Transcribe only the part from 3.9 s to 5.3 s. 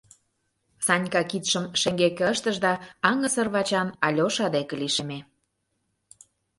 Алеша деке лишеме.